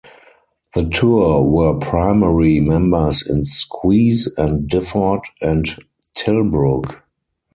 [0.73, 5.67] The two were primary members in Squeeze and Difford and
[6.17, 7.03] Tilbrook.